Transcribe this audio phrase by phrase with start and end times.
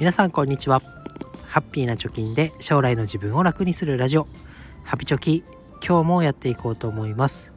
[0.00, 0.80] 皆さんこんにちは。
[1.46, 4.26] ハッピーな貯金で将来の自分を楽にするラジオ。
[4.82, 5.44] ハピチョキ
[5.86, 7.52] 今日もやっていこうと思います。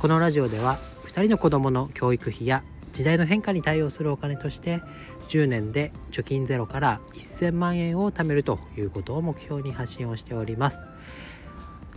[0.00, 4.82] このラジオでは2人の子供の教育費や時代の変化に対応するお金として
[5.28, 10.88] 10年で貯金ゼロから1000万円を貯めるということを目標に発信をしております。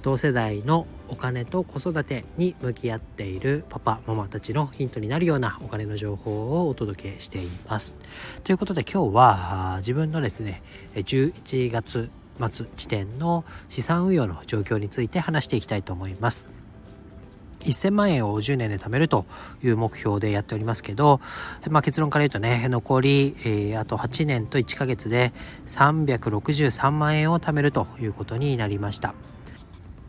[0.02, 7.96] 同世代のお金と子育てに向き合っているパパママたちのヒントになるようなお金の情報をお届けしています。
[8.44, 10.62] ということで今日は自分のですね
[10.96, 16.48] 11月末時点の資産運用の状況について話していきたいと思います。
[17.60, 19.26] 1000万円を10年で貯めると
[19.62, 21.20] いう目標でやっておりますけど、
[21.70, 25.34] まあ、結論から言うとね残り、えー、あと8年と1ヶ月で
[25.66, 29.14] 363万円を貯めるということになりました。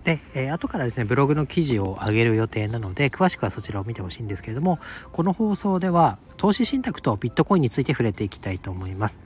[0.05, 4.79] で、えー、後からですねブログの記事を上げる予定なので詳しくはそちらを見てほしいんですけれども
[5.13, 9.21] この放送では投資信託とビットコインについて触れていきたいと思います。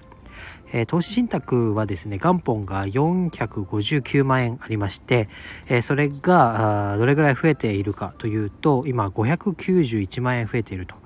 [0.73, 5.29] えー、投資信託はですね元本が459万円ありまして、
[5.69, 10.97] えー、それがどれぐらい増えているかというと今591万円増えていると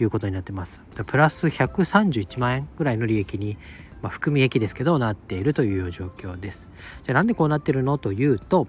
[0.00, 3.56] いうことになってますプラス131万円ぐらいの利益に
[4.02, 6.68] まあ、含み益ですけどなっているという状況です
[7.02, 8.68] じゃあなんでこうなってるのというと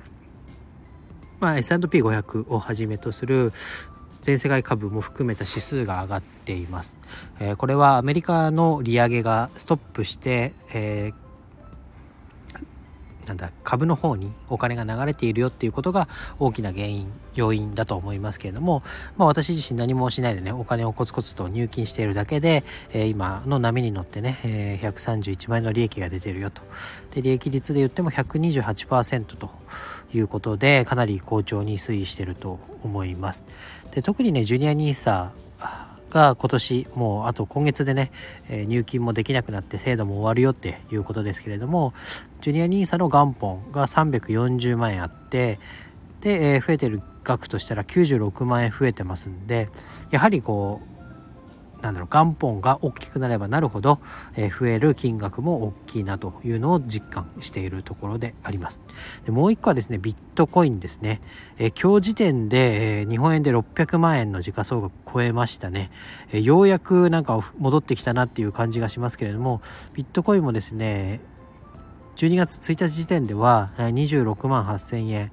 [1.39, 3.53] まあ、S&P500 をはじめとする
[4.21, 6.97] 全世界株も含めた指数が上がっています。
[7.39, 11.27] えー、これはアメリカの利上げがストップして、えー
[13.27, 16.07] なんだ株の方にお金が流れているよっていうことが
[16.39, 18.83] 大きな原因要因だと思いますけれども、
[19.17, 26.61] まあ、私自身何もしないでねお金をコツコツと入金しているだけで、えー、今の波に乗ってね、えー、131万円の利益が出てるよと
[27.13, 29.51] で利益率で言っても128%と
[30.13, 33.45] いうことでかなり好調に推移していると思います。
[33.91, 35.31] で特にねジュニア NISA
[36.09, 38.11] が今年もうあと今月でね、
[38.49, 41.93] え、入金もできなくなって制度も終わるよっていうことですけれども
[42.41, 45.59] ジュニア NISA の元本が340万円あって
[46.21, 49.69] で、え、増えてる額としたら96万円増えてますんで
[50.11, 50.96] やはりこう
[51.81, 53.99] なんだろう元本が大きくなればなるほど、
[54.35, 58.81] え、増える金額も大きいなというのを実感しているところであります。
[59.25, 61.21] でもう一個はですねビットコインですね、
[61.59, 65.91] え、今日時点で、え、日本円で600万円の時価総額超えましたね、
[66.31, 69.61] えようやくなんか戻ってきたなっていう感じがしますけれども
[69.93, 71.21] ビットコインもですね
[72.15, 75.31] 12月1日時点では26万8000円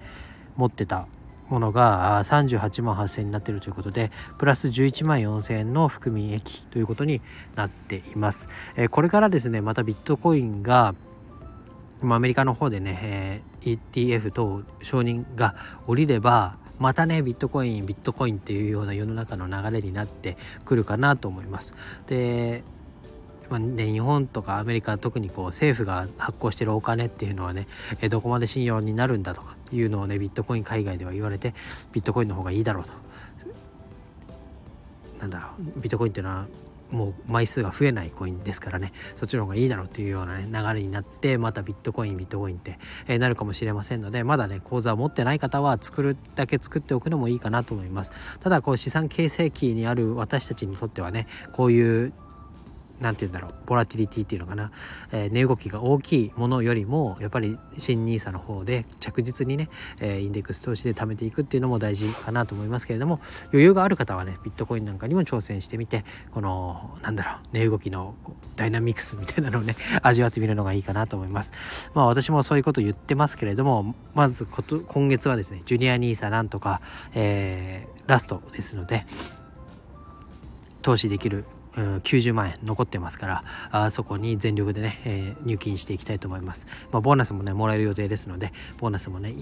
[0.57, 1.09] 持ってた
[1.55, 7.23] ものが38万8000円になっているということでプラス11万4000円の含み益ということに
[7.55, 8.49] なっています。
[8.77, 10.95] えこれからですねまたビットコインが
[12.03, 15.55] アメリカの方でね、え ETF 等承認が
[15.87, 21.77] 下りればまたねビットコインビットコインっていうような世の中の流れになってくるかなと思います。
[22.09, 22.65] で
[23.51, 27.67] まあね、日本とかアメリカ特にこう政府が発行してるお金っていうのはね
[28.09, 31.55] どこまで信用になるんだとかいうのをねビットコイン海外では言われて
[31.93, 32.93] ビットコインの方がいいだろうと。
[35.21, 36.47] なんだろうビットコインっていうのは
[36.91, 38.93] もう枚数が増えないコインですからね。
[39.17, 42.79] そっちの方がいいだろうっていうような、ね、流れになってまたビットコインビットコインって、
[43.09, 48.13] え、なるかもしれませんのでまだね口座を持ってない方は作るだけ作っておくのもいいかなと思います。
[48.41, 52.13] ただこう資産形成期にある私たちにとってはねこういう
[53.01, 54.71] 何て言うんだろうボラティリティっていうのかな、
[55.13, 59.69] えー、値動きが大きいものよりもやっぱり新 NISA の方で着実にね、
[60.01, 63.21] えー、インデックス投資で貯めていくっていうのも大事かなと思いますけれども
[63.53, 68.15] 余裕がある方はねビットコインなんかにも挑戦してみてこのなんだろう値動きの
[68.57, 71.91] ダイナミクスみたいなのをね 味わってみるのがいいかなと思います。
[71.95, 76.81] まあ私もそういうこと言ってますけれどもまずこと今月はですねジュニア NISA なんとか、
[77.15, 79.05] えー、ラストですので
[80.83, 81.45] 投資できる
[81.77, 89.35] 90万円残ってますからあそこに全力でね、えー、入金していきたいと思います、まあ、ボーナスもねもらえる予定ですのでボーナスもね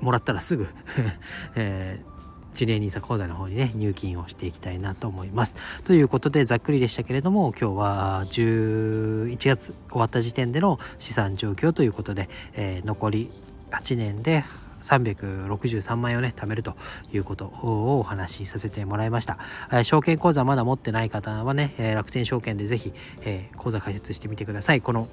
[0.00, 0.66] もらったらすぐ、
[1.56, 2.16] えー
[2.56, 5.82] ジュニア NISA 口座の方にね、入金をしていきたいなと思います。
[5.84, 13.30] ということで、ざっくりでしたけれども、今日は11月終わった時点での資産状況ということで、えー、残り
[13.72, 14.42] 8年で
[14.86, 16.74] 363万円をね貯めると
[17.12, 19.38] いうことをお話しさせてもらいました、
[19.70, 22.92] えー、証券口座まだ持ってない方はね、えー、楽天証券でぜひ、
[23.22, 25.08] えー、口座開設してみてくださいこの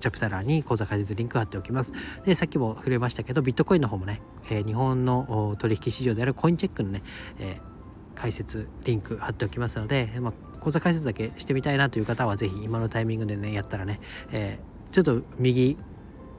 [0.00, 1.92] チャプター欄に口座開設リンク貼っておきます。
[2.24, 4.20] で、さっきも触れましたけど、ビットコインの方もね、
[4.50, 7.02] えー、日本の取引市場であるコインチェックのね、
[7.38, 14.00] えー、解説リンク貼っておきますので、まあ、口座開設だけしてみたいなという方は、ぜひ今のタイミングでね、やったらね、
[14.32, 15.76] えー、ちょっと右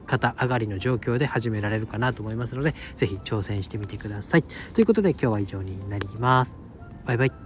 [0.06, 4.42] 肩上がりの状況で始められるかなと思いますので、是非挑戦してみてください。
[4.74, 6.56] ということで今日は以上になります。
[7.06, 7.41] バイバイ。